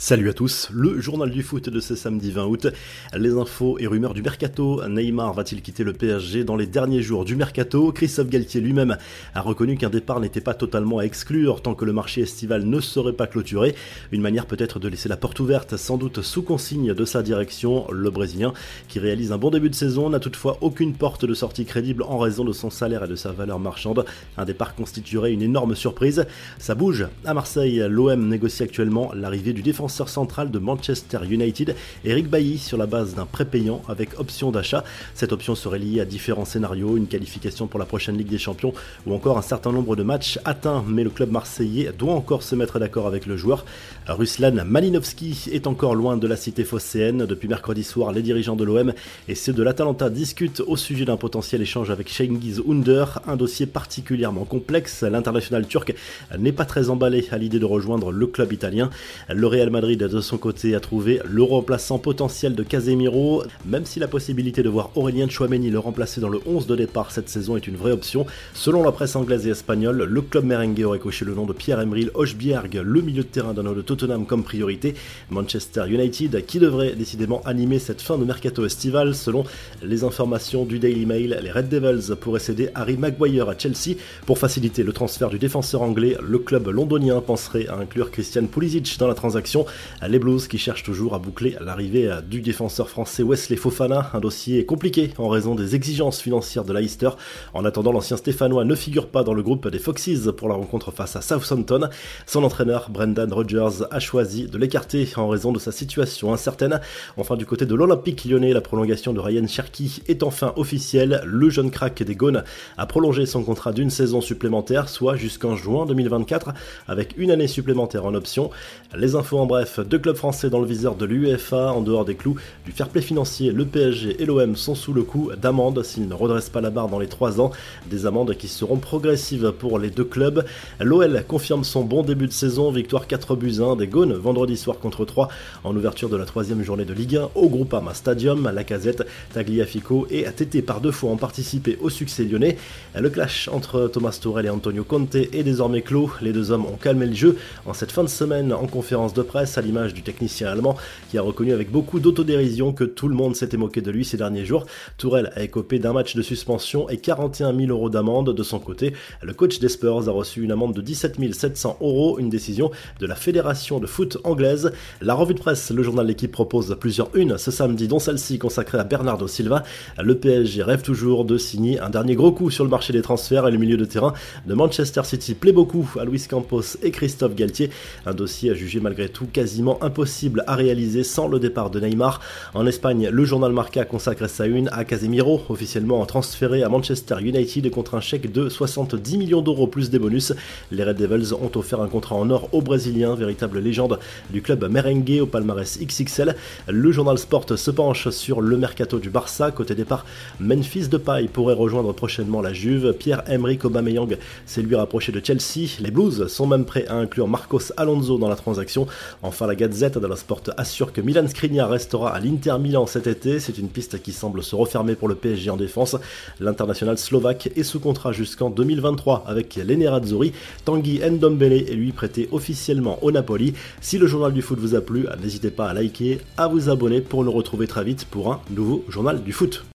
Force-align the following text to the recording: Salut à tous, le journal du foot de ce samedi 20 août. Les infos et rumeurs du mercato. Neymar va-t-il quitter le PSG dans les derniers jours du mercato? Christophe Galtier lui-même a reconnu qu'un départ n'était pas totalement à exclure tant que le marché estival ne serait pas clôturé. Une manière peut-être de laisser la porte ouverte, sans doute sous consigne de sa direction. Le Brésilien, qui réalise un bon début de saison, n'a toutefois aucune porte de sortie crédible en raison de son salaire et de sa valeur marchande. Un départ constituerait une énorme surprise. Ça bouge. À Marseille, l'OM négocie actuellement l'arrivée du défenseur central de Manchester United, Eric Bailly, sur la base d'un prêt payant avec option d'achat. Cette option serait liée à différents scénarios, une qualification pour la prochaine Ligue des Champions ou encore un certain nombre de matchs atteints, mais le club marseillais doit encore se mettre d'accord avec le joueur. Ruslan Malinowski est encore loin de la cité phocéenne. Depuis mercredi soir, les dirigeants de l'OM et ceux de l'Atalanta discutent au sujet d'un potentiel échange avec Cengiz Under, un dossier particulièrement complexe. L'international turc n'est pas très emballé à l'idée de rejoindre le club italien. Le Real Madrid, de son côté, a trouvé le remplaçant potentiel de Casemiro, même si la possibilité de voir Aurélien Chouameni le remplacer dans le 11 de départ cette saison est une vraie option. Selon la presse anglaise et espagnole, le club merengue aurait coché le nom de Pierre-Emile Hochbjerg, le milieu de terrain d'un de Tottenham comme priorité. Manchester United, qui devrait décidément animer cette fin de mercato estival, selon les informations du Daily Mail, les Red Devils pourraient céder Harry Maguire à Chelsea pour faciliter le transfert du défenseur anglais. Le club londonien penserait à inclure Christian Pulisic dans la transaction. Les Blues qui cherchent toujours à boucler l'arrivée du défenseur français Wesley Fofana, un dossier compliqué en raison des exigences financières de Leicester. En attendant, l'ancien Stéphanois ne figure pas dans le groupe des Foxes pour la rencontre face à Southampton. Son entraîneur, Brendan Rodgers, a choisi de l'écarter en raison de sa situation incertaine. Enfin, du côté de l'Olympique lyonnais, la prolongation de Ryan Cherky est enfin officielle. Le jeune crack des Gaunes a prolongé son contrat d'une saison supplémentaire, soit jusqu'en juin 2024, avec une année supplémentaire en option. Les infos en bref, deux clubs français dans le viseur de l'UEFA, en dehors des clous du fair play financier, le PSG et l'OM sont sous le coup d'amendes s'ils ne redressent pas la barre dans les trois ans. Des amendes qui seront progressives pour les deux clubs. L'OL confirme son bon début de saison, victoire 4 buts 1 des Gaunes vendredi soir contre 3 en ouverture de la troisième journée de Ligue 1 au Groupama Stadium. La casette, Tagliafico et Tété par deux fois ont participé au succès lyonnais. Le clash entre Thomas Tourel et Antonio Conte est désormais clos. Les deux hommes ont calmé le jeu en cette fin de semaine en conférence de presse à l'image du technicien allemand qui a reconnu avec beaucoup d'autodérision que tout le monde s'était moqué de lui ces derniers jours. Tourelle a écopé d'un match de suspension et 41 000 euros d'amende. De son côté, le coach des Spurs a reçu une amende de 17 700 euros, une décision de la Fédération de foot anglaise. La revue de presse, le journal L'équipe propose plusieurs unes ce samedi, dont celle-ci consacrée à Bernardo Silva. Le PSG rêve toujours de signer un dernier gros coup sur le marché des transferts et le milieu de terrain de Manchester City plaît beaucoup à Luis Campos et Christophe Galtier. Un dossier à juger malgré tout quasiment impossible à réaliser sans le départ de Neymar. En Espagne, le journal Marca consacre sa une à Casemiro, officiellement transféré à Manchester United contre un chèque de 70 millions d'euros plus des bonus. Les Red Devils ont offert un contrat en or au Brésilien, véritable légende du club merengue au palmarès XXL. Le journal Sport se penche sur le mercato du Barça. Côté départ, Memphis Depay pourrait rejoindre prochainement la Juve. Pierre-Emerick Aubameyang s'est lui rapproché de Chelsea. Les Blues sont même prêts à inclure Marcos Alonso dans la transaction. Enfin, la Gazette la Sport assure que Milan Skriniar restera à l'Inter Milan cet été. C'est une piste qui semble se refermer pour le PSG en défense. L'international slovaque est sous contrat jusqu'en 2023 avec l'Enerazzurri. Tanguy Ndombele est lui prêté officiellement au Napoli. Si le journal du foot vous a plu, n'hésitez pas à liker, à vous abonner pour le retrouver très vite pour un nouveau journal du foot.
Salut 0.00 0.30
à 0.30 0.32
tous, 0.32 0.68
le 0.72 1.00
journal 1.00 1.28
du 1.28 1.42
foot 1.42 1.68
de 1.68 1.80
ce 1.80 1.96
samedi 1.96 2.30
20 2.30 2.46
août. 2.46 2.68
Les 3.16 3.32
infos 3.32 3.80
et 3.80 3.88
rumeurs 3.88 4.14
du 4.14 4.22
mercato. 4.22 4.80
Neymar 4.86 5.34
va-t-il 5.34 5.60
quitter 5.60 5.82
le 5.82 5.92
PSG 5.92 6.44
dans 6.44 6.54
les 6.54 6.68
derniers 6.68 7.02
jours 7.02 7.24
du 7.24 7.34
mercato? 7.34 7.90
Christophe 7.90 8.28
Galtier 8.28 8.60
lui-même 8.60 8.96
a 9.34 9.40
reconnu 9.40 9.76
qu'un 9.76 9.90
départ 9.90 10.20
n'était 10.20 10.40
pas 10.40 10.54
totalement 10.54 10.98
à 10.98 11.02
exclure 11.02 11.62
tant 11.62 11.74
que 11.74 11.84
le 11.84 11.92
marché 11.92 12.20
estival 12.20 12.64
ne 12.64 12.78
serait 12.80 13.12
pas 13.12 13.26
clôturé. 13.26 13.74
Une 14.12 14.22
manière 14.22 14.46
peut-être 14.46 14.78
de 14.78 14.86
laisser 14.86 15.08
la 15.08 15.16
porte 15.16 15.40
ouverte, 15.40 15.76
sans 15.76 15.96
doute 15.96 16.22
sous 16.22 16.42
consigne 16.42 16.94
de 16.94 17.04
sa 17.04 17.24
direction. 17.24 17.90
Le 17.90 18.10
Brésilien, 18.10 18.52
qui 18.86 19.00
réalise 19.00 19.32
un 19.32 19.38
bon 19.38 19.50
début 19.50 19.68
de 19.68 19.74
saison, 19.74 20.10
n'a 20.10 20.20
toutefois 20.20 20.58
aucune 20.60 20.94
porte 20.94 21.24
de 21.24 21.34
sortie 21.34 21.64
crédible 21.64 22.04
en 22.04 22.18
raison 22.18 22.44
de 22.44 22.52
son 22.52 22.70
salaire 22.70 23.02
et 23.02 23.08
de 23.08 23.16
sa 23.16 23.32
valeur 23.32 23.58
marchande. 23.58 24.04
Un 24.36 24.44
départ 24.44 24.76
constituerait 24.76 25.32
une 25.32 25.42
énorme 25.42 25.74
surprise. 25.74 26.24
Ça 26.58 26.76
bouge. 26.76 27.08
À 27.24 27.34
Marseille, 27.34 27.84
l'OM 27.90 28.28
négocie 28.28 28.62
actuellement 28.62 29.10
l'arrivée 29.12 29.52
du 29.52 29.62
défenseur 29.62 29.87
central 29.88 30.50
de 30.50 30.58
Manchester 30.58 31.18
United, 31.28 31.74
Eric 32.04 32.28
Bailly, 32.28 32.58
sur 32.58 32.78
la 32.78 32.86
base 32.86 33.14
d'un 33.14 33.26
prêt 33.26 33.44
payant 33.44 33.82
avec 33.88 34.18
option 34.20 34.50
d'achat. 34.50 34.84
Cette 35.14 35.32
option 35.32 35.54
serait 35.54 35.78
liée 35.78 36.00
à 36.00 36.04
différents 36.04 36.44
scénarios, 36.44 36.96
une 36.96 37.06
qualification 37.06 37.66
pour 37.66 37.80
la 37.80 37.86
prochaine 37.86 38.16
Ligue 38.16 38.28
des 38.28 38.38
Champions 38.38 38.72
ou 39.06 39.14
encore 39.14 39.38
un 39.38 39.42
certain 39.42 39.72
nombre 39.72 39.96
de 39.96 40.02
matchs 40.02 40.38
atteints, 40.44 40.84
mais 40.86 41.04
le 41.04 41.10
club 41.10 41.30
marseillais 41.30 41.92
doit 41.96 42.14
encore 42.14 42.42
se 42.42 42.54
mettre 42.54 42.78
d'accord 42.78 43.06
avec 43.06 43.26
le 43.26 43.36
joueur. 43.36 43.64
Ruslan 44.06 44.64
Malinowski 44.64 45.50
est 45.52 45.66
encore 45.66 45.94
loin 45.94 46.16
de 46.16 46.26
la 46.26 46.36
cité 46.36 46.64
phocéenne. 46.64 47.26
Depuis 47.26 47.48
mercredi 47.48 47.84
soir, 47.84 48.12
les 48.12 48.22
dirigeants 48.22 48.56
de 48.56 48.64
l'OM 48.64 48.92
et 49.28 49.34
ceux 49.34 49.52
de 49.52 49.62
l'Atalanta 49.62 50.10
discutent 50.10 50.60
au 50.66 50.76
sujet 50.76 51.04
d'un 51.04 51.16
potentiel 51.16 51.62
échange 51.62 51.90
avec 51.90 52.08
Cengiz 52.08 52.62
Under, 52.68 53.20
un 53.26 53.36
dossier 53.36 53.66
particulièrement 53.66 54.44
complexe. 54.44 55.02
L'international 55.02 55.66
turc 55.66 55.94
n'est 56.38 56.52
pas 56.52 56.64
très 56.64 56.90
emballé 56.90 57.26
à 57.30 57.38
l'idée 57.38 57.58
de 57.58 57.64
rejoindre 57.64 58.12
le 58.12 58.26
club 58.26 58.52
italien. 58.52 58.90
Le 59.28 59.46
Real 59.46 59.70
Madrid, 59.78 60.02
de 60.02 60.20
son 60.20 60.38
côté, 60.38 60.74
a 60.74 60.80
trouvé 60.80 61.20
le 61.24 61.40
remplaçant 61.44 62.00
potentiel 62.00 62.56
de 62.56 62.64
Casemiro, 62.64 63.44
même 63.64 63.84
si 63.84 64.00
la 64.00 64.08
possibilité 64.08 64.64
de 64.64 64.68
voir 64.68 64.90
Aurélien 64.96 65.28
Chouameni 65.28 65.70
le 65.70 65.78
remplacer 65.78 66.20
dans 66.20 66.28
le 66.28 66.40
11 66.46 66.66
de 66.66 66.74
départ 66.74 67.12
cette 67.12 67.28
saison 67.28 67.56
est 67.56 67.68
une 67.68 67.76
vraie 67.76 67.92
option. 67.92 68.26
Selon 68.54 68.82
la 68.82 68.90
presse 68.90 69.14
anglaise 69.14 69.46
et 69.46 69.50
espagnole, 69.50 70.02
le 70.02 70.20
club 70.20 70.46
merengue 70.46 70.82
aurait 70.82 70.98
coché 70.98 71.24
le 71.24 71.32
nom 71.32 71.46
de 71.46 71.52
Pierre-Emile 71.52 72.10
Hochbjerg, 72.14 72.82
le 72.84 73.00
milieu 73.02 73.22
de 73.22 73.28
terrain 73.28 73.54
d'un 73.54 73.62
de 73.62 73.80
Tottenham 73.80 74.26
comme 74.26 74.42
priorité. 74.42 74.94
Manchester 75.30 75.84
United, 75.86 76.44
qui 76.44 76.58
devrait 76.58 76.96
décidément 76.96 77.40
animer 77.44 77.78
cette 77.78 78.02
fin 78.02 78.18
de 78.18 78.24
mercato 78.24 78.66
estival, 78.66 79.14
selon 79.14 79.44
les 79.84 80.02
informations 80.02 80.64
du 80.64 80.80
Daily 80.80 81.06
Mail, 81.06 81.38
les 81.40 81.52
Red 81.52 81.68
Devils 81.68 82.16
pourraient 82.16 82.40
céder 82.40 82.70
Harry 82.74 82.96
Maguire 82.96 83.48
à 83.48 83.56
Chelsea 83.56 83.96
pour 84.26 84.38
faciliter 84.38 84.82
le 84.82 84.92
transfert 84.92 85.28
du 85.28 85.38
défenseur 85.38 85.82
anglais. 85.82 86.16
Le 86.20 86.40
club 86.40 86.66
londonien 86.66 87.20
penserait 87.20 87.68
à 87.68 87.76
inclure 87.76 88.10
Christian 88.10 88.46
Pulisic 88.46 88.96
dans 88.98 89.06
la 89.06 89.14
transaction. 89.14 89.66
Les 90.06 90.18
Blues 90.18 90.48
qui 90.48 90.58
cherchent 90.58 90.82
toujours 90.82 91.14
à 91.14 91.18
boucler 91.18 91.56
l'arrivée 91.60 92.10
du 92.28 92.40
défenseur 92.40 92.88
français 92.88 93.22
Wesley 93.22 93.56
Fofana, 93.56 94.10
un 94.14 94.20
dossier 94.20 94.64
compliqué 94.64 95.12
en 95.18 95.28
raison 95.28 95.54
des 95.54 95.74
exigences 95.74 96.20
financières 96.20 96.64
de 96.64 96.72
Leicester. 96.72 97.10
En 97.54 97.64
attendant, 97.64 97.92
l'ancien 97.92 98.16
Stéphanois 98.16 98.64
ne 98.64 98.74
figure 98.74 99.08
pas 99.08 99.22
dans 99.22 99.34
le 99.34 99.42
groupe 99.42 99.68
des 99.68 99.78
Foxes 99.78 100.28
pour 100.36 100.48
la 100.48 100.54
rencontre 100.54 100.90
face 100.90 101.16
à 101.16 101.20
Southampton. 101.20 101.88
Son 102.26 102.44
entraîneur, 102.44 102.90
Brendan 102.90 103.32
Rodgers, 103.32 103.84
a 103.90 104.00
choisi 104.00 104.46
de 104.46 104.58
l'écarter 104.58 105.08
en 105.16 105.28
raison 105.28 105.52
de 105.52 105.58
sa 105.58 105.72
situation 105.72 106.32
incertaine. 106.32 106.80
Enfin, 107.16 107.36
du 107.36 107.46
côté 107.46 107.66
de 107.66 107.74
l'Olympique 107.74 108.24
lyonnais, 108.24 108.52
la 108.52 108.60
prolongation 108.60 109.12
de 109.12 109.20
Ryan 109.20 109.46
Cherky 109.46 110.02
est 110.08 110.22
enfin 110.22 110.52
officielle. 110.56 111.22
Le 111.24 111.50
jeune 111.50 111.70
crack 111.70 112.02
des 112.02 112.14
Gaunes 112.14 112.44
a 112.76 112.86
prolongé 112.86 113.26
son 113.26 113.42
contrat 113.42 113.72
d'une 113.72 113.90
saison 113.90 114.20
supplémentaire, 114.20 114.88
soit 114.88 115.16
jusqu'en 115.16 115.56
juin 115.56 115.86
2024, 115.86 116.52
avec 116.86 117.14
une 117.16 117.30
année 117.30 117.48
supplémentaire 117.48 118.04
en 118.04 118.14
option. 118.14 118.50
Les 118.96 119.14
infos 119.14 119.38
en 119.38 119.46
bref, 119.46 119.57
deux 119.88 119.98
clubs 119.98 120.16
français 120.16 120.50
dans 120.50 120.60
le 120.60 120.66
viseur 120.66 120.94
de 120.94 121.04
l'UEFA, 121.04 121.72
en 121.72 121.80
dehors 121.80 122.04
des 122.04 122.14
clous 122.14 122.36
du 122.64 122.72
fair 122.72 122.88
play 122.88 123.02
financier, 123.02 123.52
le 123.52 123.64
PSG 123.64 124.22
et 124.22 124.26
l'OM 124.26 124.56
sont 124.56 124.74
sous 124.74 124.92
le 124.92 125.02
coup 125.02 125.30
d'amendes 125.40 125.82
s'ils 125.82 126.08
ne 126.08 126.14
redressent 126.14 126.50
pas 126.50 126.60
la 126.60 126.70
barre 126.70 126.88
dans 126.88 126.98
les 126.98 127.06
trois 127.06 127.40
ans. 127.40 127.50
Des 127.90 128.06
amendes 128.06 128.36
qui 128.36 128.48
seront 128.48 128.76
progressives 128.76 129.52
pour 129.58 129.78
les 129.78 129.90
deux 129.90 130.04
clubs. 130.04 130.44
L'OL 130.80 131.24
confirme 131.26 131.64
son 131.64 131.82
bon 131.82 132.02
début 132.02 132.26
de 132.26 132.32
saison, 132.32 132.70
victoire 132.70 133.06
4 133.06 133.36
buts 133.36 133.60
1 133.60 133.76
des 133.76 133.86
Gaunes 133.86 134.12
vendredi 134.12 134.56
soir 134.56 134.78
contre 134.78 135.04
3 135.04 135.28
en 135.64 135.74
ouverture 135.74 136.08
de 136.08 136.16
la 136.16 136.24
troisième 136.24 136.62
journée 136.62 136.84
de 136.84 136.92
Ligue 136.92 137.16
1 137.16 137.30
au 137.34 137.48
Groupama 137.48 137.94
Stadium. 137.94 138.50
La 138.54 138.64
casette, 138.64 139.06
Tagliafico 139.32 140.06
et 140.10 140.24
Tété 140.36 140.62
par 140.62 140.80
deux 140.80 140.92
fois 140.92 141.10
ont 141.10 141.16
participé 141.16 141.78
au 141.80 141.90
succès 141.90 142.24
lyonnais. 142.24 142.56
Le 142.94 143.08
clash 143.10 143.48
entre 143.48 143.88
Thomas 143.88 144.18
Tourel 144.20 144.46
et 144.46 144.50
Antonio 144.50 144.84
Conte 144.84 145.14
est 145.14 145.42
désormais 145.42 145.82
clos. 145.82 146.10
Les 146.20 146.32
deux 146.32 146.50
hommes 146.50 146.66
ont 146.66 146.76
calmé 146.76 147.06
le 147.06 147.14
jeu 147.14 147.38
en 147.66 147.72
cette 147.72 147.92
fin 147.92 148.04
de 148.04 148.08
semaine 148.08 148.52
en 148.52 148.66
conférence 148.66 149.14
de 149.14 149.22
presse 149.22 149.47
à 149.56 149.60
l'image 149.62 149.94
du 149.94 150.02
technicien 150.02 150.48
allemand 150.48 150.76
qui 151.10 151.16
a 151.16 151.22
reconnu 151.22 151.52
avec 151.52 151.70
beaucoup 151.70 152.00
d'autodérision 152.00 152.72
que 152.72 152.84
tout 152.84 153.08
le 153.08 153.14
monde 153.14 153.36
s'était 153.36 153.56
moqué 153.56 153.80
de 153.80 153.90
lui 153.90 154.04
ces 154.04 154.16
derniers 154.16 154.44
jours. 154.44 154.66
Tourelle 154.98 155.32
a 155.36 155.42
écopé 155.42 155.78
d'un 155.78 155.92
match 155.92 156.16
de 156.16 156.22
suspension 156.22 156.88
et 156.88 156.98
41 156.98 157.56
000 157.56 157.70
euros 157.70 157.88
d'amende. 157.88 158.34
De 158.34 158.42
son 158.42 158.58
côté, 158.58 158.92
le 159.22 159.32
coach 159.32 159.58
des 159.58 159.68
Spurs 159.68 160.08
a 160.08 160.12
reçu 160.12 160.42
une 160.42 160.52
amende 160.52 160.74
de 160.74 160.80
17 160.80 161.18
700 161.32 161.78
euros, 161.80 162.18
une 162.18 162.28
décision 162.28 162.70
de 163.00 163.06
la 163.06 163.14
Fédération 163.14 163.78
de 163.78 163.86
foot 163.86 164.18
anglaise. 164.24 164.72
La 165.00 165.14
revue 165.14 165.34
de 165.34 165.40
presse, 165.40 165.70
le 165.70 165.82
journal 165.82 166.06
L'équipe 166.06 166.32
propose 166.32 166.76
plusieurs 166.80 167.14
unes 167.14 167.38
ce 167.38 167.50
samedi, 167.50 167.88
dont 167.88 167.98
celle-ci 167.98 168.38
consacrée 168.38 168.78
à 168.78 168.84
Bernardo 168.84 169.28
Silva. 169.28 169.62
Le 170.02 170.16
PSG 170.16 170.62
rêve 170.62 170.82
toujours 170.82 171.24
de 171.24 171.38
signer 171.38 171.78
un 171.80 171.90
dernier 171.90 172.14
gros 172.14 172.32
coup 172.32 172.50
sur 172.50 172.64
le 172.64 172.70
marché 172.70 172.92
des 172.92 173.02
transferts 173.02 173.46
et 173.46 173.50
le 173.50 173.58
milieu 173.58 173.76
de 173.76 173.84
terrain 173.84 174.14
de 174.46 174.54
Manchester 174.54 175.02
City 175.04 175.34
plaît 175.34 175.52
beaucoup 175.52 175.88
à 176.00 176.04
Luis 176.04 176.26
Campos 176.28 176.76
et 176.82 176.90
Christophe 176.90 177.34
Galtier. 177.34 177.70
Un 178.06 178.14
dossier 178.14 178.50
à 178.50 178.54
juger 178.54 178.80
malgré 178.80 179.08
tout 179.08 179.26
quasiment 179.38 179.80
impossible 179.84 180.42
à 180.48 180.56
réaliser 180.56 181.04
sans 181.04 181.28
le 181.28 181.38
départ 181.38 181.70
de 181.70 181.78
Neymar. 181.78 182.20
En 182.54 182.66
Espagne, 182.66 183.08
le 183.08 183.24
journal 183.24 183.52
Marca 183.52 183.84
consacre 183.84 184.28
sa 184.28 184.46
une 184.46 184.68
à 184.72 184.84
Casemiro, 184.84 185.42
officiellement 185.48 186.04
transféré 186.06 186.64
à 186.64 186.68
Manchester 186.68 187.14
United 187.20 187.70
contre 187.70 187.94
un 187.94 188.00
chèque 188.00 188.32
de 188.32 188.48
70 188.48 189.16
millions 189.16 189.40
d'euros 189.40 189.68
plus 189.68 189.90
des 189.90 190.00
bonus. 190.00 190.32
Les 190.72 190.82
Red 190.82 190.96
Devils 190.96 191.34
ont 191.34 191.52
offert 191.54 191.80
un 191.80 191.86
contrat 191.86 192.16
en 192.16 192.28
or 192.30 192.48
au 192.50 192.62
Brésilien, 192.62 193.14
véritable 193.14 193.60
légende 193.60 194.00
du 194.30 194.42
club 194.42 194.68
merengue 194.68 195.20
au 195.22 195.26
palmarès 195.26 195.78
XXL. 195.80 196.34
Le 196.66 196.90
journal 196.90 197.16
Sport 197.16 197.46
se 197.56 197.70
penche 197.70 198.10
sur 198.10 198.40
le 198.40 198.56
mercato 198.56 198.98
du 198.98 199.08
Barça. 199.08 199.52
Côté 199.52 199.76
départ, 199.76 200.04
Memphis 200.40 200.88
Depay 200.88 201.28
pourrait 201.32 201.54
rejoindre 201.54 201.92
prochainement 201.92 202.42
la 202.42 202.52
Juve. 202.52 202.92
Pierre-Emerick 202.92 203.64
Aubameyang 203.64 204.16
s'est 204.46 204.62
lui 204.62 204.74
rapproché 204.74 205.12
de 205.12 205.24
Chelsea. 205.24 205.76
Les 205.78 205.92
Blues 205.92 206.26
sont 206.26 206.48
même 206.48 206.64
prêts 206.64 206.88
à 206.88 206.94
inclure 206.94 207.28
Marcos 207.28 207.70
Alonso 207.76 208.18
dans 208.18 208.28
la 208.28 208.34
transaction. 208.34 208.88
Enfin, 209.28 209.46
la 209.46 209.54
Gazette 209.54 209.96
la 209.96 210.16
Sport 210.16 210.40
assure 210.56 210.90
que 210.90 211.02
Milan 211.02 211.28
Skriniar 211.28 211.68
restera 211.68 212.14
à 212.14 212.18
l'Inter 212.18 212.56
Milan 212.58 212.86
cet 212.86 213.06
été. 213.06 213.40
C'est 213.40 213.58
une 213.58 213.68
piste 213.68 214.00
qui 214.00 214.12
semble 214.12 214.42
se 214.42 214.56
refermer 214.56 214.94
pour 214.94 215.06
le 215.06 215.16
PSG 215.16 215.50
en 215.50 215.58
défense. 215.58 215.96
L'international 216.40 216.96
slovaque 216.96 217.50
est 217.54 217.62
sous 217.62 217.78
contrat 217.78 218.12
jusqu'en 218.12 218.48
2023 218.48 219.24
avec 219.26 219.56
l'Enerazzurri. 219.56 220.32
Tanguy 220.64 221.00
Ndombele 221.06 221.52
est 221.70 221.74
lui 221.74 221.92
prêté 221.92 222.26
officiellement 222.32 222.98
au 223.02 223.12
Napoli. 223.12 223.52
Si 223.82 223.98
le 223.98 224.06
journal 224.06 224.32
du 224.32 224.40
foot 224.40 224.58
vous 224.58 224.74
a 224.74 224.80
plu, 224.80 225.06
n'hésitez 225.22 225.50
pas 225.50 225.68
à 225.68 225.74
liker, 225.74 226.20
à 226.38 226.48
vous 226.48 226.70
abonner 226.70 227.02
pour 227.02 227.22
le 227.22 227.28
retrouver 227.28 227.66
très 227.66 227.84
vite 227.84 228.06
pour 228.06 228.32
un 228.32 228.40
nouveau 228.50 228.82
journal 228.88 229.22
du 229.22 229.34
foot. 229.34 229.62